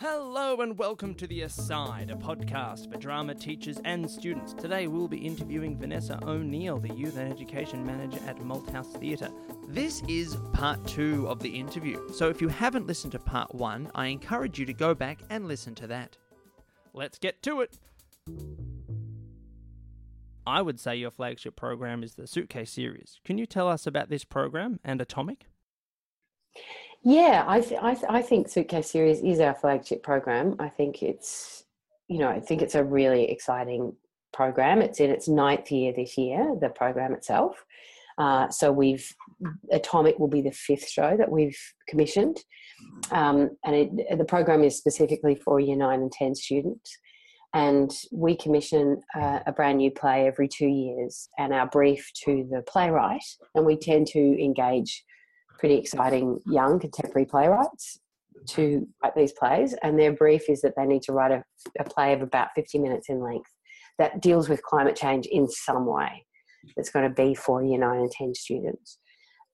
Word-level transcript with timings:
Hello 0.00 0.60
and 0.60 0.78
welcome 0.78 1.12
to 1.16 1.26
The 1.26 1.42
Aside, 1.42 2.10
a 2.12 2.14
podcast 2.14 2.88
for 2.88 2.98
drama 2.98 3.34
teachers 3.34 3.80
and 3.84 4.08
students. 4.08 4.54
Today 4.54 4.86
we'll 4.86 5.08
be 5.08 5.16
interviewing 5.16 5.76
Vanessa 5.76 6.20
O'Neill, 6.22 6.78
the 6.78 6.94
Youth 6.94 7.16
and 7.16 7.32
Education 7.32 7.84
Manager 7.84 8.20
at 8.24 8.38
Malthouse 8.38 8.96
Theatre. 9.00 9.28
This 9.66 10.04
is 10.06 10.36
part 10.52 10.86
two 10.86 11.26
of 11.26 11.40
the 11.40 11.48
interview, 11.48 12.00
so 12.12 12.28
if 12.28 12.40
you 12.40 12.46
haven't 12.46 12.86
listened 12.86 13.10
to 13.10 13.18
part 13.18 13.52
one, 13.56 13.90
I 13.92 14.06
encourage 14.06 14.56
you 14.56 14.66
to 14.66 14.72
go 14.72 14.94
back 14.94 15.18
and 15.30 15.48
listen 15.48 15.74
to 15.74 15.88
that. 15.88 16.16
Let's 16.94 17.18
get 17.18 17.42
to 17.42 17.62
it! 17.62 17.76
I 20.46 20.62
would 20.62 20.78
say 20.78 20.94
your 20.94 21.10
flagship 21.10 21.56
program 21.56 22.04
is 22.04 22.14
the 22.14 22.28
Suitcase 22.28 22.70
series. 22.70 23.18
Can 23.24 23.36
you 23.36 23.46
tell 23.46 23.66
us 23.66 23.84
about 23.84 24.10
this 24.10 24.24
program 24.24 24.78
and 24.84 25.00
Atomic? 25.00 25.46
Yeah, 27.04 27.44
I, 27.46 27.60
th- 27.60 27.80
I, 27.80 27.94
th- 27.94 28.06
I 28.08 28.22
think 28.22 28.48
Suitcase 28.48 28.90
Series 28.90 29.20
is 29.20 29.40
our 29.40 29.54
flagship 29.54 30.02
program. 30.02 30.56
I 30.58 30.68
think 30.68 31.02
it's, 31.02 31.64
you 32.08 32.18
know, 32.18 32.28
I 32.28 32.40
think 32.40 32.60
it's 32.60 32.74
a 32.74 32.84
really 32.84 33.30
exciting 33.30 33.94
program. 34.32 34.82
It's 34.82 35.00
in 35.00 35.10
its 35.10 35.28
ninth 35.28 35.70
year 35.70 35.92
this 35.96 36.18
year, 36.18 36.54
the 36.60 36.68
program 36.68 37.12
itself. 37.14 37.64
Uh, 38.18 38.48
so 38.50 38.72
we've 38.72 39.14
Atomic 39.70 40.18
will 40.18 40.28
be 40.28 40.42
the 40.42 40.50
fifth 40.50 40.88
show 40.88 41.16
that 41.16 41.30
we've 41.30 41.56
commissioned, 41.88 42.36
um, 43.12 43.50
and 43.64 43.76
it, 43.76 44.18
the 44.18 44.24
program 44.24 44.64
is 44.64 44.76
specifically 44.76 45.36
for 45.36 45.60
Year 45.60 45.76
Nine 45.76 46.00
and 46.00 46.10
Ten 46.10 46.34
students. 46.34 46.90
And 47.54 47.90
we 48.12 48.36
commission 48.36 49.00
uh, 49.14 49.38
a 49.46 49.52
brand 49.52 49.78
new 49.78 49.92
play 49.92 50.26
every 50.26 50.48
two 50.48 50.66
years, 50.66 51.28
and 51.38 51.54
our 51.54 51.68
brief 51.68 52.10
to 52.24 52.46
the 52.50 52.62
playwright, 52.62 53.24
and 53.54 53.64
we 53.64 53.76
tend 53.76 54.08
to 54.08 54.18
engage 54.18 55.04
pretty 55.58 55.74
exciting 55.76 56.38
young 56.46 56.78
contemporary 56.78 57.26
playwrights 57.26 57.98
to 58.46 58.86
write 59.02 59.14
these 59.16 59.32
plays, 59.32 59.74
and 59.82 59.98
their 59.98 60.12
brief 60.12 60.48
is 60.48 60.60
that 60.62 60.74
they 60.76 60.86
need 60.86 61.02
to 61.02 61.12
write 61.12 61.32
a, 61.32 61.42
a 61.78 61.84
play 61.84 62.12
of 62.12 62.22
about 62.22 62.48
50 62.54 62.78
minutes 62.78 63.08
in 63.08 63.20
length 63.20 63.50
that 63.98 64.22
deals 64.22 64.48
with 64.48 64.62
climate 64.62 64.96
change 64.96 65.26
in 65.26 65.48
some 65.48 65.86
way. 65.86 66.24
That's 66.76 66.90
going 66.90 67.08
to 67.08 67.14
be 67.14 67.34
for 67.34 67.62
year 67.62 67.78
9 67.78 67.98
and 67.98 68.10
10 68.10 68.34
students. 68.34 68.98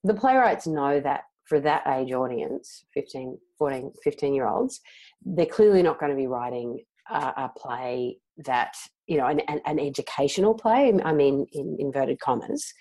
The 0.02 0.14
playwrights 0.14 0.66
know 0.66 1.00
that 1.00 1.22
for 1.46 1.60
that 1.60 1.82
age 1.86 2.12
audience, 2.12 2.84
15, 2.94 3.38
14, 3.58 3.92
15 4.02 4.34
year 4.34 4.46
olds, 4.46 4.80
they're 5.24 5.46
clearly 5.46 5.82
not 5.82 5.98
going 5.98 6.10
to 6.10 6.16
be 6.16 6.26
writing 6.26 6.80
a, 7.10 7.50
play 7.56 8.18
that, 8.38 8.72
you 9.06 9.18
know, 9.18 9.26
an, 9.26 9.40
an, 9.66 9.78
educational 9.78 10.54
play, 10.54 10.92
I 11.04 11.12
mean, 11.12 11.46
in 11.52 11.76
inverted 11.78 12.18
commas, 12.18 12.72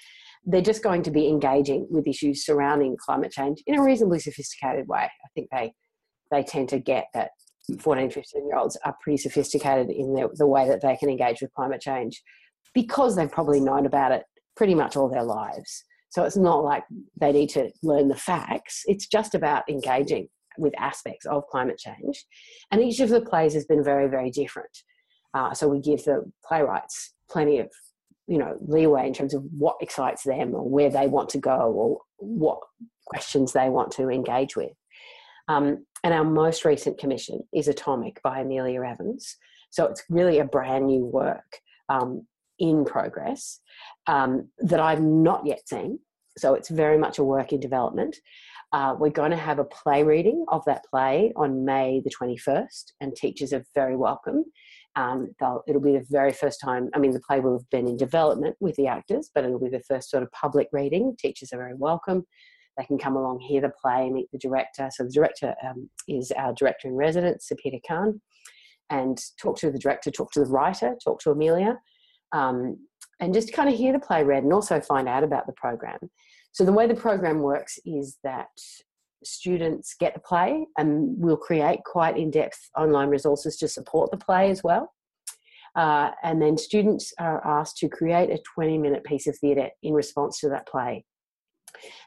they're 0.46 0.62
just 0.62 0.84
going 0.84 1.04
to 1.04 1.12
be 1.12 1.28
engaging 1.28 1.88
with 1.90 2.08
issues 2.08 2.46
surrounding 2.46 2.98
climate 2.98 3.32
change 3.32 3.64
in 3.66 3.80
a 3.80 3.84
reasonably 3.84 4.20
sophisticated 4.20 4.88
way. 4.88 5.04
I 5.04 5.28
think 5.34 5.50
they 5.52 5.74
they 6.32 6.44
tend 6.44 6.70
to 6.70 6.80
get 6.80 7.08
that 7.14 7.32
14, 7.80 8.10
15 8.10 8.48
year 8.48 8.58
olds 8.58 8.78
are 8.84 8.96
pretty 9.02 9.18
sophisticated 9.18 9.90
in 9.90 10.14
the, 10.14 10.30
the 10.34 10.48
way 10.48 10.68
that 10.68 10.82
they 10.82 10.98
can 10.98 11.10
engage 11.10 11.42
with 11.42 11.54
climate 11.54 11.80
change 11.80 12.22
because 12.74 13.16
they've 13.16 13.32
probably 13.32 13.60
known 13.60 13.86
about 13.86 14.12
it 14.12 14.24
pretty 14.58 14.76
much 14.76 14.96
all 14.96 15.10
their 15.10 15.24
lives. 15.24 15.84
So 16.10 16.24
it's 16.24 16.38
not 16.38 16.64
like 16.64 16.84
they 17.20 17.32
need 17.32 17.50
to 17.50 17.72
learn 17.82 18.08
the 18.08 18.16
facts, 18.16 18.84
it's 18.86 19.08
just 19.08 19.34
about 19.34 19.68
engaging 19.70 20.28
with 20.58 20.74
aspects 20.78 21.26
of 21.26 21.48
climate 21.48 21.80
change. 21.80 22.26
And 22.72 22.82
each 22.82 23.00
of 23.00 23.10
the 23.10 23.22
plays 23.22 23.54
has 23.54 23.66
been 23.66 23.84
very, 23.84 24.08
very 24.08 24.30
different. 24.30 24.70
Uh, 25.34 25.54
so 25.54 25.68
we 25.68 25.80
give 25.80 26.04
the 26.04 26.32
playwrights 26.46 27.14
plenty 27.30 27.60
of 27.60 27.70
you 28.28 28.38
know 28.38 28.58
leeway 28.62 29.08
in 29.08 29.14
terms 29.14 29.34
of 29.34 29.44
what 29.58 29.76
excites 29.82 30.24
them 30.24 30.56
or 30.56 30.68
where 30.68 30.90
they 30.90 31.08
want 31.08 31.30
to 31.30 31.38
go 31.38 31.52
or 31.52 32.00
what 32.18 32.60
questions 33.06 33.54
they 33.54 33.70
want 33.70 33.92
to 33.92 34.10
engage 34.10 34.56
with. 34.56 34.72
Um, 35.48 35.86
and 36.04 36.14
our 36.14 36.24
most 36.24 36.66
recent 36.66 36.98
commission 36.98 37.42
is 37.54 37.68
atomic 37.68 38.22
by 38.24 38.40
amelia 38.40 38.82
evans. 38.82 39.36
So 39.72 39.86
it's 39.86 40.04
really 40.10 40.40
a 40.40 40.46
brand 40.46 40.88
new 40.88 41.06
work 41.06 41.60
um, 41.90 42.26
in 42.60 42.86
progress 42.86 43.60
um, 44.08 44.50
that 44.60 44.80
i've 44.80 45.02
not 45.02 45.46
yet 45.46 45.68
seen. 45.68 46.00
So 46.38 46.54
it's 46.54 46.70
very 46.70 46.98
much 46.98 47.20
a 47.20 47.24
work 47.24 47.52
in 47.54 47.60
development. 47.60 48.18
Uh, 48.74 48.96
we're 48.98 49.12
going 49.12 49.30
to 49.30 49.38
have 49.38 49.60
a 49.60 49.64
play 49.66 50.04
reading 50.04 50.46
of 50.48 50.66
that 50.66 50.84
play 50.90 51.32
on 51.36 51.64
May 51.64 52.02
the 52.04 52.10
21st, 52.10 52.86
and 53.00 53.16
teachers 53.16 53.54
are 53.54 53.64
very 53.76 53.96
welcome. 53.96 54.46
Um, 54.96 55.34
it'll 55.68 55.82
be 55.82 55.94
the 55.94 56.06
very 56.10 56.32
first 56.32 56.60
time, 56.62 56.90
I 56.94 57.00
mean, 57.00 57.12
the 57.12 57.20
play 57.20 57.40
will 57.40 57.58
have 57.58 57.70
been 57.72 57.88
in 57.88 57.98
development 57.98 58.56
with 58.60 58.76
the 58.76 58.88
actors, 58.88 59.32
but 59.34 59.44
it'll 59.44 59.60
be 59.60 59.70
the 59.70 59.82
first 59.88 60.10
sort 60.10 60.24
of 60.24 60.32
public 60.32 60.68
reading. 60.72 61.16
Teachers 61.18 61.52
are 61.52 61.58
very 61.58 61.74
welcome. 61.74 62.26
They 62.78 62.86
can 62.86 62.98
come 62.98 63.16
along, 63.16 63.40
hear 63.40 63.62
the 63.62 63.72
play, 63.82 64.10
meet 64.10 64.30
the 64.32 64.38
director. 64.38 64.90
So 64.92 65.04
the 65.04 65.12
director 65.12 65.56
um, 65.68 65.90
is 66.08 66.32
our 66.32 66.54
director 66.54 66.88
in 66.88 66.96
residence, 66.96 67.52
Sapidah 67.52 67.82
Kian, 67.90 68.20
and 68.90 69.20
talk 69.42 69.58
to 69.60 69.72
the 69.72 69.80
director, 69.80 70.12
talk 70.12 70.32
to 70.34 70.40
the 70.40 70.50
writer, 70.50 70.96
talk 71.04 71.20
to 71.22 71.32
Amelia, 71.32 71.80
um, 72.32 72.78
and 73.20 73.34
just 73.34 73.54
kind 73.54 73.70
of 73.70 73.76
hear 73.76 73.94
the 73.94 74.00
play 74.00 74.24
read 74.24 74.44
and 74.44 74.54
also 74.54 74.80
find 74.80 75.08
out 75.08 75.24
about 75.24 75.46
the 75.48 75.54
program. 75.54 76.00
So 76.52 76.66
the 76.66 76.74
way 76.74 76.88
the 76.88 76.96
program 76.96 77.40
works 77.40 77.80
is 77.86 78.18
that 78.24 78.50
students 79.26 79.96
get 80.00 80.14
the 80.14 80.20
play 80.20 80.66
and 80.78 81.18
we'll 81.18 81.38
create 81.38 81.80
quite 81.86 82.18
in-depth 82.18 82.70
online 82.78 83.10
resources 83.10 83.58
to 83.58 83.68
support 83.68 84.12
the 84.12 84.18
play 84.18 84.50
as 84.50 84.64
well. 84.64 84.92
Uh, 85.76 86.12
and 86.22 86.42
then 86.42 86.58
students 86.58 87.14
are 87.20 87.46
asked 87.46 87.78
to 87.78 87.90
create 87.90 88.30
a 88.30 88.42
20 88.56 88.78
minute 88.78 89.04
piece 89.04 89.28
of 89.28 89.38
theatre 89.40 89.70
in 89.82 89.94
response 89.94 90.40
to 90.40 90.50
that 90.50 90.68
play. 90.68 91.04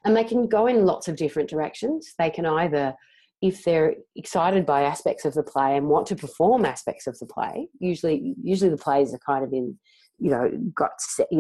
And 0.05 0.17
they 0.17 0.25
can 0.25 0.47
go 0.47 0.67
in 0.67 0.87
lots 0.87 1.09
of 1.09 1.17
different 1.17 1.51
directions. 1.51 2.15
They 2.19 2.31
can 2.31 2.47
either 2.47 2.95
if 3.43 3.65
they're 3.65 3.95
excited 4.15 4.65
by 4.65 4.83
aspects 4.83 5.25
of 5.25 5.35
the 5.35 5.43
play 5.43 5.77
and 5.77 5.89
want 5.89 6.07
to 6.07 6.17
perform 6.17 6.65
aspects 6.65 7.07
of 7.07 7.19
the 7.19 7.27
play 7.27 7.69
usually 7.79 8.35
usually 8.43 8.71
the 8.71 8.77
plays 8.77 9.13
are 9.13 9.19
kind 9.19 9.45
of 9.45 9.53
in 9.53 9.79
you 10.19 10.31
know 10.31 10.51
got 10.75 10.93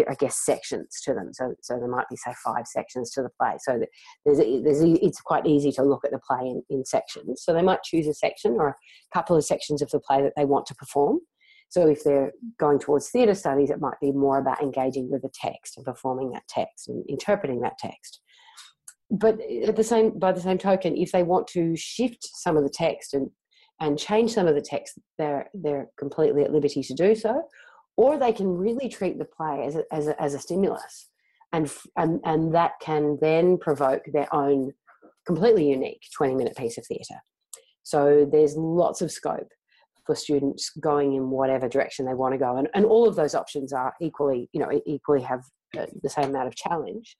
I 0.08 0.14
guess 0.18 0.44
sections 0.44 1.00
to 1.04 1.14
them. 1.14 1.30
So 1.32 1.54
so 1.62 1.78
there 1.78 1.88
might 1.88 2.08
be 2.10 2.16
say 2.16 2.34
five 2.44 2.66
sections 2.66 3.10
to 3.12 3.22
the 3.22 3.30
play. 3.40 3.54
So 3.60 3.80
there's 4.24 4.38
there's 4.38 4.82
it's 4.82 5.20
quite 5.20 5.46
easy 5.46 5.72
to 5.72 5.82
look 5.82 6.04
at 6.04 6.10
the 6.10 6.20
play 6.28 6.46
in, 6.46 6.62
in 6.68 6.84
sections. 6.84 7.42
So 7.42 7.52
they 7.52 7.62
might 7.62 7.82
choose 7.82 8.06
a 8.06 8.14
section 8.14 8.52
or 8.52 8.68
a 8.68 8.74
couple 9.14 9.36
of 9.36 9.44
sections 9.44 9.80
of 9.80 9.90
the 9.90 10.00
play 10.00 10.22
that 10.22 10.34
they 10.36 10.44
want 10.44 10.66
to 10.66 10.74
perform. 10.74 11.20
So 11.68 11.86
if 11.88 12.04
they're 12.04 12.32
going 12.58 12.78
towards 12.78 13.10
theatre 13.10 13.34
studies, 13.34 13.70
it 13.70 13.80
might 13.80 13.98
be 14.00 14.12
more 14.12 14.38
about 14.38 14.62
engaging 14.62 15.10
with 15.10 15.22
the 15.22 15.32
text 15.34 15.76
and 15.76 15.84
performing 15.84 16.30
that 16.30 16.46
text 16.48 16.88
and 16.88 17.04
interpreting 17.08 17.60
that 17.62 17.78
text. 17.78 18.20
But 19.10 19.40
at 19.66 19.76
the 19.76 19.84
same 19.84 20.18
by 20.18 20.32
the 20.32 20.40
same 20.40 20.58
token, 20.58 20.96
if 20.96 21.12
they 21.12 21.22
want 21.22 21.46
to 21.48 21.76
shift 21.76 22.18
some 22.22 22.56
of 22.56 22.62
the 22.62 22.70
text 22.70 23.14
and 23.14 23.30
and 23.80 23.98
change 23.98 24.32
some 24.32 24.46
of 24.46 24.54
the 24.54 24.60
text, 24.60 24.98
they're 25.16 25.48
they're 25.54 25.88
completely 25.98 26.42
at 26.42 26.52
liberty 26.52 26.82
to 26.82 26.94
do 26.94 27.14
so 27.14 27.42
or 27.96 28.18
they 28.18 28.32
can 28.32 28.56
really 28.56 28.88
treat 28.88 29.18
the 29.18 29.24
play 29.24 29.64
as 29.66 29.76
a, 29.76 29.84
as 29.92 30.08
a, 30.08 30.22
as 30.22 30.34
a 30.34 30.38
stimulus. 30.38 31.08
And, 31.52 31.72
and 31.96 32.20
and 32.24 32.54
that 32.54 32.72
can 32.82 33.18
then 33.20 33.56
provoke 33.56 34.02
their 34.12 34.32
own 34.34 34.72
completely 35.26 35.70
unique 35.70 36.02
20 36.14 36.34
minute 36.34 36.56
piece 36.56 36.76
of 36.76 36.86
theatre. 36.86 37.22
So 37.82 38.28
there's 38.30 38.56
lots 38.56 39.00
of 39.00 39.12
scope 39.12 39.48
for 40.04 40.14
students 40.14 40.70
going 40.80 41.14
in 41.14 41.30
whatever 41.30 41.68
direction 41.68 42.04
they 42.04 42.14
want 42.14 42.34
to 42.34 42.38
go. 42.38 42.56
And, 42.56 42.68
and 42.74 42.84
all 42.84 43.08
of 43.08 43.16
those 43.16 43.34
options 43.34 43.72
are 43.72 43.94
equally 44.00 44.50
you 44.52 44.60
know 44.60 44.80
equally 44.86 45.22
have 45.22 45.44
uh, 45.78 45.86
the 46.02 46.10
same 46.10 46.30
amount 46.30 46.48
of 46.48 46.56
challenge 46.56 47.16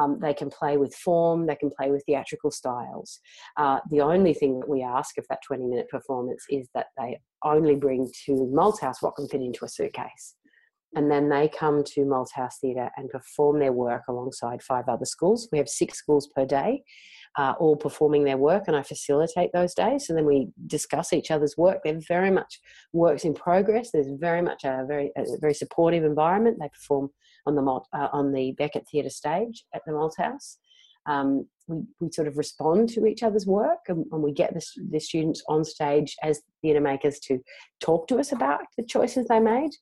um, 0.00 0.18
they 0.20 0.34
can 0.34 0.50
play 0.50 0.76
with 0.76 0.94
form, 0.94 1.46
they 1.46 1.56
can 1.56 1.70
play 1.70 1.90
with 1.90 2.02
theatrical 2.06 2.50
styles. 2.50 3.20
Uh, 3.56 3.80
the 3.90 4.00
only 4.00 4.34
thing 4.34 4.60
that 4.60 4.68
we 4.68 4.82
ask 4.82 5.18
of 5.18 5.26
that 5.28 5.40
20 5.46 5.66
minute 5.66 5.88
performance 5.88 6.44
is 6.50 6.68
that 6.74 6.86
they 6.98 7.18
only 7.44 7.76
bring 7.76 8.10
to 8.26 8.32
Malthouse 8.32 8.96
what 9.00 9.16
can 9.16 9.28
fit 9.28 9.40
into 9.40 9.64
a 9.64 9.68
suitcase. 9.68 10.36
And 10.96 11.10
then 11.10 11.28
they 11.28 11.48
come 11.48 11.82
to 11.84 12.00
Malthouse 12.02 12.58
Theatre 12.60 12.90
and 12.96 13.10
perform 13.10 13.58
their 13.58 13.72
work 13.72 14.02
alongside 14.08 14.62
five 14.62 14.88
other 14.88 15.04
schools. 15.04 15.48
We 15.50 15.58
have 15.58 15.68
six 15.68 15.98
schools 15.98 16.28
per 16.34 16.46
day, 16.46 16.84
uh, 17.36 17.54
all 17.58 17.76
performing 17.76 18.24
their 18.24 18.36
work, 18.36 18.64
and 18.66 18.76
I 18.76 18.82
facilitate 18.82 19.50
those 19.52 19.74
days. 19.74 20.08
And 20.08 20.18
then 20.18 20.26
we 20.26 20.48
discuss 20.66 21.12
each 21.12 21.30
other's 21.30 21.56
work. 21.56 21.80
They're 21.82 22.00
very 22.06 22.30
much 22.30 22.60
works 22.92 23.24
in 23.24 23.34
progress. 23.34 23.90
There's 23.90 24.08
very 24.18 24.42
much 24.42 24.64
a 24.64 24.84
very, 24.86 25.10
a 25.16 25.24
very 25.40 25.54
supportive 25.54 26.04
environment. 26.04 26.58
They 26.60 26.68
perform 26.68 27.10
on 27.46 27.54
the 27.56 27.62
uh, 27.62 28.08
on 28.12 28.32
the 28.32 28.52
Beckett 28.52 28.86
Theatre 28.90 29.10
stage 29.10 29.64
at 29.74 29.82
the 29.86 29.92
Malthouse. 29.92 30.56
Um, 31.06 31.46
we, 31.66 31.82
we 32.00 32.10
sort 32.10 32.28
of 32.28 32.38
respond 32.38 32.88
to 32.90 33.06
each 33.06 33.22
other's 33.22 33.46
work 33.46 33.80
and, 33.88 34.06
and 34.10 34.22
we 34.22 34.32
get 34.32 34.54
the, 34.54 34.64
the, 34.90 35.00
students 35.00 35.42
on 35.48 35.64
stage 35.64 36.16
as 36.22 36.40
theatre 36.62 36.80
makers 36.80 37.18
to 37.20 37.40
talk 37.80 38.08
to 38.08 38.18
us 38.18 38.32
about 38.32 38.60
the 38.78 38.84
choices 38.84 39.26
they 39.26 39.40
made. 39.40 39.72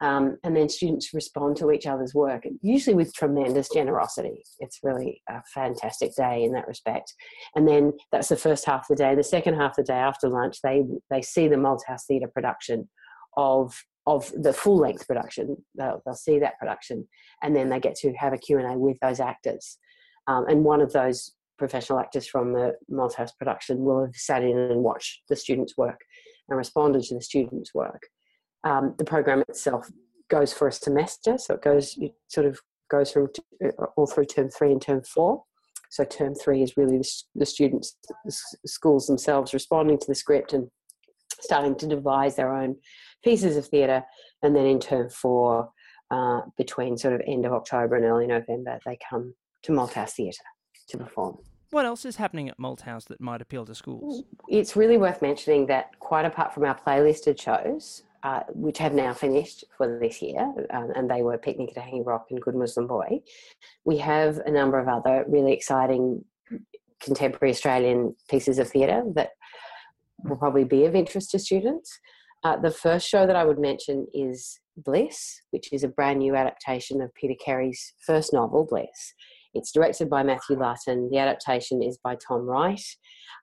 Um, 0.00 0.38
and 0.44 0.56
then 0.56 0.68
students 0.68 1.12
respond 1.12 1.56
to 1.56 1.72
each 1.72 1.86
other's 1.86 2.14
work, 2.14 2.44
usually 2.62 2.94
with 2.94 3.12
tremendous 3.14 3.68
generosity. 3.68 4.44
It's 4.60 4.78
really 4.82 5.22
a 5.28 5.42
fantastic 5.52 6.14
day 6.14 6.44
in 6.44 6.52
that 6.52 6.68
respect. 6.68 7.12
And 7.56 7.66
then 7.66 7.92
that's 8.12 8.28
the 8.28 8.36
first 8.36 8.64
half 8.64 8.88
of 8.88 8.96
the 8.96 9.02
day. 9.02 9.16
The 9.16 9.24
second 9.24 9.54
half 9.54 9.72
of 9.72 9.84
the 9.84 9.92
day 9.92 9.98
after 9.98 10.28
lunch, 10.28 10.58
they 10.62 10.84
they 11.10 11.22
see 11.22 11.48
the 11.48 11.56
Malthouse 11.56 12.04
Theatre 12.06 12.30
production 12.32 12.88
of 13.36 13.74
of 14.06 14.32
the 14.40 14.52
full 14.52 14.78
length 14.78 15.06
production. 15.06 15.56
They'll, 15.74 16.00
they'll 16.04 16.14
see 16.14 16.38
that 16.38 16.58
production, 16.58 17.06
and 17.42 17.54
then 17.54 17.68
they 17.68 17.80
get 17.80 17.96
to 17.96 18.12
have 18.14 18.32
a 18.32 18.38
Q 18.38 18.58
and 18.58 18.72
A 18.72 18.78
with 18.78 18.98
those 19.00 19.20
actors. 19.20 19.78
Um, 20.28 20.46
and 20.46 20.64
one 20.64 20.80
of 20.80 20.92
those 20.92 21.32
professional 21.58 21.98
actors 21.98 22.26
from 22.26 22.52
the 22.52 22.74
Malthouse 22.90 23.36
production 23.36 23.80
will 23.80 24.06
have 24.06 24.14
sat 24.14 24.44
in 24.44 24.56
and 24.56 24.82
watched 24.82 25.22
the 25.28 25.36
students' 25.36 25.76
work 25.76 26.00
and 26.48 26.56
responded 26.56 27.02
to 27.02 27.14
the 27.14 27.20
students' 27.20 27.74
work. 27.74 28.02
Um, 28.64 28.94
the 28.98 29.04
program 29.04 29.42
itself 29.48 29.90
goes 30.30 30.52
for 30.52 30.68
a 30.68 30.72
semester, 30.72 31.38
so 31.38 31.54
it 31.54 31.62
goes 31.62 31.96
it 31.98 32.12
sort 32.28 32.46
of 32.46 32.60
goes 32.90 33.12
from 33.12 33.28
t- 33.32 33.42
uh, 33.64 33.84
all 33.96 34.06
through 34.06 34.26
term 34.26 34.48
three 34.50 34.72
and 34.72 34.82
term 34.82 35.02
four. 35.02 35.44
So 35.90 36.04
term 36.04 36.34
three 36.34 36.62
is 36.62 36.76
really 36.76 36.98
the, 36.98 37.10
the 37.34 37.46
students, 37.46 37.96
the 38.24 38.36
schools 38.66 39.06
themselves 39.06 39.54
responding 39.54 39.98
to 39.98 40.06
the 40.06 40.14
script 40.14 40.52
and 40.52 40.68
starting 41.40 41.76
to 41.76 41.86
devise 41.86 42.36
their 42.36 42.54
own 42.54 42.76
pieces 43.24 43.56
of 43.56 43.66
theatre, 43.66 44.02
and 44.42 44.54
then 44.54 44.66
in 44.66 44.80
term 44.80 45.08
four, 45.08 45.70
uh, 46.10 46.40
between 46.56 46.96
sort 46.96 47.14
of 47.14 47.22
end 47.26 47.46
of 47.46 47.52
October 47.52 47.96
and 47.96 48.04
early 48.04 48.26
November, 48.26 48.78
they 48.84 48.98
come 49.08 49.34
to 49.62 49.72
Malthouse 49.72 50.12
Theatre 50.12 50.38
to 50.88 50.98
perform. 50.98 51.38
What 51.70 51.84
else 51.84 52.06
is 52.06 52.16
happening 52.16 52.48
at 52.48 52.58
Malthouse 52.58 53.04
that 53.08 53.20
might 53.20 53.42
appeal 53.42 53.66
to 53.66 53.74
schools? 53.74 54.24
It's 54.48 54.74
really 54.74 54.96
worth 54.96 55.20
mentioning 55.20 55.66
that 55.66 55.98
quite 56.00 56.24
apart 56.24 56.54
from 56.54 56.64
our 56.64 56.78
playlisted 56.78 57.38
shows, 57.40 58.04
uh, 58.22 58.40
which 58.48 58.78
have 58.78 58.94
now 58.94 59.12
finished 59.12 59.64
for 59.76 59.98
this 60.00 60.20
year, 60.20 60.40
um, 60.70 60.90
and 60.94 61.10
they 61.10 61.22
were 61.22 61.38
Picnic 61.38 61.70
at 61.76 61.82
Hanging 61.82 62.04
Rock 62.04 62.26
and 62.30 62.40
Good 62.40 62.54
Muslim 62.54 62.86
Boy, 62.86 63.20
we 63.84 63.98
have 63.98 64.38
a 64.38 64.50
number 64.50 64.78
of 64.78 64.88
other 64.88 65.24
really 65.28 65.52
exciting 65.52 66.24
contemporary 67.00 67.52
Australian 67.52 68.14
pieces 68.28 68.58
of 68.58 68.68
theatre 68.68 69.04
that 69.14 69.30
will 70.24 70.36
probably 70.36 70.64
be 70.64 70.84
of 70.84 70.94
interest 70.94 71.30
to 71.30 71.38
students. 71.38 71.98
Uh, 72.44 72.56
the 72.56 72.70
first 72.70 73.08
show 73.08 73.26
that 73.26 73.36
I 73.36 73.44
would 73.44 73.58
mention 73.58 74.06
is 74.12 74.60
Bliss, 74.76 75.40
which 75.50 75.72
is 75.72 75.84
a 75.84 75.88
brand 75.88 76.20
new 76.20 76.36
adaptation 76.36 77.00
of 77.02 77.14
Peter 77.14 77.34
Carey's 77.44 77.94
first 78.06 78.32
novel, 78.32 78.66
Bliss. 78.68 79.14
It's 79.54 79.72
directed 79.72 80.08
by 80.10 80.22
Matthew 80.22 80.58
Lutton. 80.58 81.08
The 81.10 81.18
adaptation 81.18 81.82
is 81.82 81.98
by 82.02 82.16
Tom 82.16 82.42
Wright. 82.42 82.82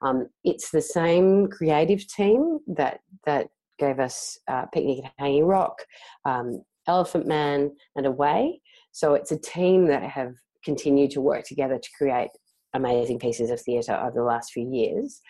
Um, 0.02 0.28
it's 0.44 0.72
the 0.72 0.82
same 0.82 1.48
creative 1.48 2.08
team 2.08 2.60
that 2.68 3.00
that 3.26 3.48
gave 3.78 4.00
us 4.00 4.38
uh, 4.48 4.66
Picnic 4.74 5.06
at 5.06 5.12
Hanging 5.18 5.46
Rock, 5.46 5.78
um, 6.26 6.64
Elephant 6.88 7.28
Man, 7.28 7.72
and 7.96 8.06
Away. 8.06 8.62
So 8.92 9.14
it's 9.14 9.32
a 9.32 9.40
team 9.40 9.88
that 9.88 10.04
have 10.04 10.34
continued 10.64 11.12
to 11.12 11.22
work 11.22 11.44
together 11.46 11.78
to 11.78 11.90
create 11.98 12.30
amazing 12.74 13.20
pieces 13.20 13.50
of 13.50 13.62
theatre 13.62 13.96
over 13.96 14.14
the 14.16 14.24
last 14.24 14.52
few 14.52 14.70
years. 14.72 15.22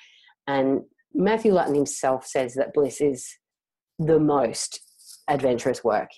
And 0.48 0.82
Matthew 1.14 1.54
Lutton 1.54 1.76
himself 1.76 2.26
says 2.26 2.56
that 2.56 2.74
Bliss 2.74 3.02
is 3.02 3.28
the 4.00 4.20
most 4.20 4.82
adventurous 5.30 5.84
work 5.84 6.10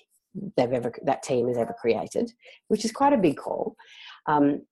they've 0.56 0.72
ever 0.72 0.92
that 1.04 1.22
team 1.22 1.48
has 1.48 1.56
ever 1.56 1.74
created, 1.80 2.30
which 2.68 2.84
is 2.84 2.92
quite 2.92 3.12
a 3.12 3.18
big 3.18 3.36
call. 3.36 3.76
Um, 4.26 4.62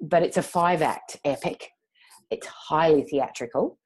but 0.00 0.22
it's 0.22 0.36
a 0.36 0.42
five 0.42 0.82
act 0.82 1.18
epic. 1.24 1.68
It's 2.30 2.46
highly 2.46 3.02
theatrical. 3.02 3.78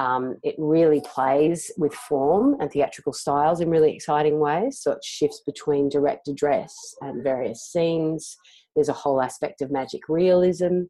Um, 0.00 0.36
it 0.42 0.54
really 0.56 1.02
plays 1.02 1.70
with 1.76 1.92
form 1.94 2.56
and 2.60 2.70
theatrical 2.70 3.12
styles 3.12 3.60
in 3.60 3.68
really 3.68 3.94
exciting 3.94 4.38
ways. 4.38 4.80
So 4.80 4.92
it 4.92 5.04
shifts 5.04 5.42
between 5.44 5.90
direct 5.90 6.28
address 6.28 6.74
and 7.02 7.22
various 7.22 7.62
scenes. 7.70 8.36
There's 8.74 8.88
a 8.88 8.94
whole 8.94 9.20
aspect 9.20 9.60
of 9.60 9.70
magic 9.70 10.08
realism 10.08 10.84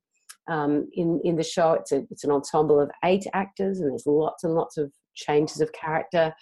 um, 0.48 0.88
in 0.92 1.20
in 1.24 1.36
the 1.36 1.42
show. 1.42 1.72
It's 1.72 1.92
a 1.92 2.04
it's 2.10 2.24
an 2.24 2.30
ensemble 2.30 2.80
of 2.80 2.90
eight 3.04 3.26
actors, 3.32 3.80
and 3.80 3.90
there's 3.90 4.06
lots 4.06 4.44
and 4.44 4.54
lots 4.54 4.76
of 4.76 4.92
changes 5.14 5.60
of 5.60 5.72
character. 5.72 6.32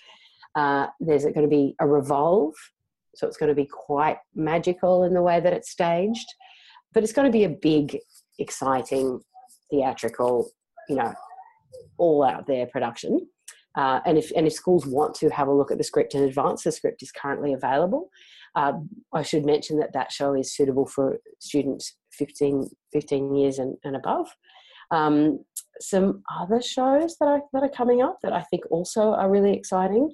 Uh, 0.54 0.88
there's 1.00 1.24
going 1.24 1.42
to 1.42 1.48
be 1.48 1.74
a 1.80 1.86
revolve, 1.86 2.54
so 3.14 3.26
it's 3.26 3.36
going 3.36 3.54
to 3.54 3.62
be 3.62 3.66
quite 3.66 4.18
magical 4.34 5.04
in 5.04 5.14
the 5.14 5.22
way 5.22 5.40
that 5.40 5.52
it's 5.52 5.70
staged 5.70 6.28
but 6.94 7.02
it's 7.02 7.12
going 7.12 7.26
to 7.26 7.32
be 7.32 7.44
a 7.44 7.48
big, 7.48 7.98
exciting, 8.38 9.20
theatrical, 9.70 10.50
you 10.88 10.96
know, 10.96 11.12
all 11.98 12.24
out 12.24 12.46
there 12.46 12.66
production. 12.66 13.28
Uh, 13.76 14.00
and 14.06 14.18
if 14.18 14.32
if 14.34 14.52
schools 14.52 14.86
want 14.86 15.14
to 15.14 15.28
have 15.28 15.48
a 15.48 15.54
look 15.54 15.70
at 15.70 15.78
the 15.78 15.84
script 15.84 16.14
in 16.14 16.22
advance, 16.22 16.64
the 16.64 16.72
script 16.72 17.02
is 17.02 17.12
currently 17.12 17.52
available. 17.52 18.10
Uh, 18.54 18.72
I 19.12 19.22
should 19.22 19.44
mention 19.44 19.78
that 19.78 19.92
that 19.92 20.10
show 20.10 20.34
is 20.34 20.54
suitable 20.54 20.86
for 20.86 21.18
students 21.38 21.96
15, 22.12 22.68
15 22.92 23.34
years 23.34 23.58
and, 23.58 23.76
and 23.84 23.94
above. 23.94 24.28
Um, 24.90 25.44
some 25.80 26.22
other 26.40 26.60
shows 26.60 27.16
that 27.18 27.26
are, 27.26 27.42
that 27.52 27.62
are 27.62 27.68
coming 27.68 28.02
up 28.02 28.18
that 28.22 28.32
I 28.32 28.42
think 28.42 28.64
also 28.70 29.12
are 29.12 29.30
really 29.30 29.52
exciting. 29.52 30.10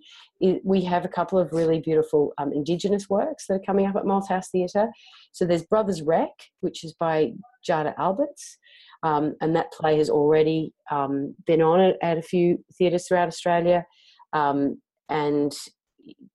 We 0.63 0.83
have 0.85 1.05
a 1.05 1.09
couple 1.09 1.39
of 1.39 1.53
really 1.53 1.81
beautiful 1.81 2.35
um, 2.37 2.53
Indigenous 2.53 3.09
works 3.09 3.47
that 3.47 3.55
are 3.55 3.65
coming 3.65 3.87
up 3.87 3.97
at 3.97 4.05
Malthouse 4.05 4.51
Theatre. 4.51 4.89
So 5.33 5.47
there's 5.47 5.65
Brothers 5.65 6.03
Wreck, 6.03 6.35
which 6.61 6.85
is 6.85 6.93
by 6.93 7.33
Jada 7.67 7.95
Alberts. 7.97 8.59
Um, 9.05 9.35
and 9.41 9.55
that 9.55 9.73
play 9.73 9.99
has 9.99 10.09
already 10.09 10.73
um, 10.91 11.35
been 11.47 11.61
on 11.61 11.79
at, 11.79 11.97
at, 12.03 12.19
a 12.19 12.23
few 12.23 12.65
theatres 12.79 13.07
throughout 13.07 13.29
Australia. 13.29 13.85
Um, 14.33 14.81
and 15.11 15.53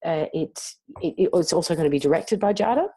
uh, 0.06 0.28
it, 0.34 0.60
it, 1.02 1.30
it's 1.34 1.52
also 1.52 1.74
going 1.74 1.86
to 1.86 1.90
be 1.90 2.00
directed 2.00 2.40
by 2.40 2.54
Jada. 2.54 2.88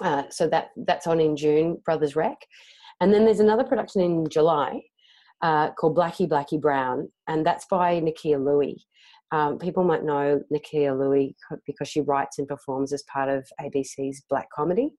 Uh, 0.00 0.22
so 0.30 0.48
that 0.48 0.68
that's 0.86 1.06
on 1.06 1.20
in 1.20 1.36
June, 1.36 1.78
Brothers 1.84 2.16
Wreck. 2.16 2.38
And 3.00 3.12
then 3.12 3.24
there's 3.24 3.40
another 3.40 3.64
production 3.64 4.00
in 4.00 4.28
July 4.28 4.80
uh, 5.42 5.70
called 5.72 5.96
Blackie 5.96 6.28
Blackie 6.28 6.60
Brown, 6.60 7.08
and 7.28 7.44
that's 7.44 7.66
by 7.70 8.00
Nakkiah 8.00 8.42
Lui. 8.42 8.76
Um, 9.30 9.58
people 9.58 9.84
might 9.84 10.04
know 10.04 10.40
Nakkiah 10.52 10.98
Lui 10.98 11.36
because 11.66 11.88
she 11.88 12.00
writes 12.00 12.38
and 12.38 12.48
performs 12.48 12.92
as 12.92 13.02
part 13.12 13.28
of 13.28 13.46
ABC's 13.60 14.22
Black 14.30 14.48
Comedy. 14.54 14.90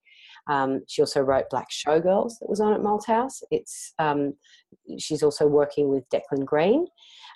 Um, 0.47 0.81
she 0.87 1.01
also 1.01 1.21
wrote 1.21 1.45
Blaque 1.51 1.71
Showgirls 1.71 2.33
that 2.39 2.49
was 2.49 2.59
on 2.59 2.73
at 2.73 2.81
Malthouse. 2.81 3.41
It's 3.51 3.93
um, 3.99 4.33
she's 4.99 5.23
also 5.23 5.47
working 5.47 5.89
with 5.89 6.03
Declan 6.09 6.45
Greene, 6.45 6.87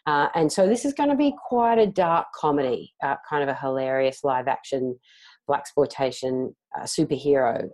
uh, 0.05 0.27
and 0.35 0.51
so 0.51 0.67
this 0.67 0.85
is 0.85 0.93
going 0.93 1.09
to 1.09 1.15
be 1.15 1.33
quite 1.47 1.79
a 1.79 1.87
dark 1.87 2.27
comedy, 2.35 2.93
uh, 3.03 3.15
kind 3.29 3.43
of 3.43 3.49
a 3.49 3.59
hilarious 3.59 4.23
live 4.23 4.47
action 4.47 4.97
blaxploitation 5.49 6.53
uh, 6.77 6.83
superhero 6.83 7.69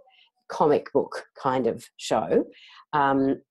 comic 0.47 0.91
book 0.93 1.25
kind 1.41 1.67
of 1.67 1.85
show 1.97 2.45
um, 2.93 3.41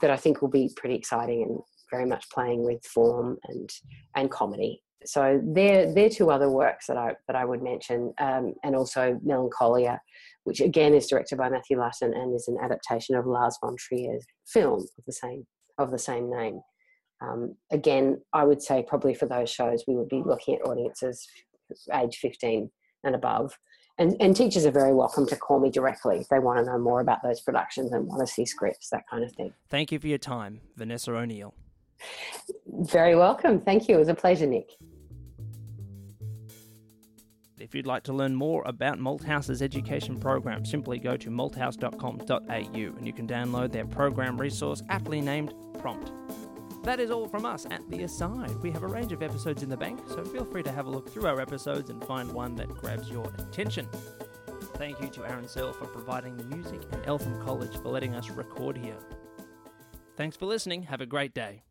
that 0.00 0.10
I 0.10 0.16
think 0.16 0.40
will 0.40 0.48
be 0.48 0.70
pretty 0.76 0.94
exciting 0.94 1.42
and 1.42 1.60
very 1.90 2.06
much 2.06 2.28
playing 2.30 2.64
with 2.64 2.84
form 2.84 3.38
and 3.44 3.70
and 4.16 4.30
comedy. 4.30 4.82
So 5.04 5.40
they're 5.44 5.92
they're 5.94 6.10
two 6.10 6.30
other 6.30 6.50
works 6.50 6.86
that 6.86 6.96
I 6.96 7.14
that 7.26 7.36
I 7.36 7.44
would 7.44 7.62
mention, 7.62 8.12
um, 8.18 8.54
and 8.64 8.74
also 8.74 9.20
Melancholia, 9.22 10.00
which 10.48 10.60
again 10.60 10.94
is 10.94 11.06
directed 11.06 11.38
by 11.38 11.48
Matthew 11.48 11.78
Lutton 11.78 12.14
and 12.14 12.34
is 12.34 12.48
an 12.48 12.56
adaptation 12.62 13.14
of 13.14 13.26
Lars 13.26 13.56
von 13.60 13.76
Trier's 13.78 14.24
film 14.46 14.80
of 14.80 15.04
the 15.06 15.12
same 15.12 15.46
of 15.78 15.90
the 15.92 15.98
same 15.98 16.28
name. 16.28 16.60
Um, 17.20 17.56
again, 17.70 18.20
I 18.32 18.44
would 18.44 18.62
say 18.62 18.84
probably 18.86 19.14
for 19.14 19.26
those 19.26 19.50
shows 19.50 19.84
we 19.86 19.94
would 19.94 20.08
be 20.08 20.22
looking 20.24 20.56
at 20.56 20.66
audiences 20.66 21.26
age 21.92 22.16
15 22.16 22.70
and 23.04 23.14
above 23.14 23.52
and, 23.98 24.16
and 24.20 24.34
teachers 24.34 24.64
are 24.64 24.70
very 24.70 24.94
welcome 24.94 25.26
to 25.26 25.36
call 25.36 25.58
me 25.58 25.70
directly 25.70 26.18
if 26.18 26.28
they 26.28 26.38
want 26.38 26.60
to 26.60 26.64
know 26.64 26.78
more 26.78 27.00
about 27.00 27.18
those 27.22 27.40
productions 27.40 27.92
and 27.92 28.06
want 28.06 28.20
to 28.20 28.32
see 28.32 28.46
scripts, 28.46 28.90
that 28.90 29.02
kind 29.10 29.24
of 29.24 29.32
thing. 29.32 29.52
Thank 29.68 29.90
you 29.90 29.98
for 29.98 30.06
your 30.06 30.18
time, 30.18 30.60
Vanessa 30.76 31.12
O'Neill. 31.12 31.52
Very 32.66 33.16
welcome. 33.16 33.60
Thank 33.60 33.88
you. 33.88 33.96
It 33.96 33.98
was 33.98 34.08
a 34.08 34.14
pleasure, 34.14 34.46
Nick. 34.46 34.70
If 37.60 37.74
you'd 37.74 37.86
like 37.86 38.04
to 38.04 38.12
learn 38.12 38.34
more 38.34 38.62
about 38.66 38.98
Malthouse's 38.98 39.62
education 39.62 40.18
program, 40.18 40.64
simply 40.64 40.98
go 40.98 41.16
to 41.16 41.30
malthouse.com.au 41.30 42.46
and 42.48 43.06
you 43.06 43.12
can 43.12 43.26
download 43.26 43.72
their 43.72 43.86
program 43.86 44.40
resource 44.40 44.82
aptly 44.88 45.20
named 45.20 45.54
Prompt. 45.80 46.12
That 46.84 47.00
is 47.00 47.10
all 47.10 47.28
from 47.28 47.44
us 47.44 47.66
at 47.70 47.88
The 47.90 48.04
Aside. 48.04 48.54
We 48.62 48.70
have 48.70 48.82
a 48.84 48.86
range 48.86 49.12
of 49.12 49.22
episodes 49.22 49.62
in 49.62 49.68
the 49.68 49.76
bank, 49.76 50.00
so 50.08 50.24
feel 50.24 50.44
free 50.44 50.62
to 50.62 50.72
have 50.72 50.86
a 50.86 50.90
look 50.90 51.10
through 51.10 51.26
our 51.26 51.40
episodes 51.40 51.90
and 51.90 52.02
find 52.04 52.32
one 52.32 52.54
that 52.56 52.68
grabs 52.68 53.10
your 53.10 53.30
attention. 53.38 53.88
Thank 54.74 55.00
you 55.00 55.08
to 55.08 55.26
Aaron 55.26 55.48
Searle 55.48 55.72
for 55.72 55.86
providing 55.86 56.36
the 56.36 56.44
music 56.44 56.80
and 56.92 57.04
Eltham 57.04 57.42
College 57.44 57.76
for 57.82 57.88
letting 57.88 58.14
us 58.14 58.30
record 58.30 58.76
here. 58.76 58.98
Thanks 60.16 60.36
for 60.36 60.46
listening. 60.46 60.84
Have 60.84 61.00
a 61.00 61.06
great 61.06 61.34
day. 61.34 61.64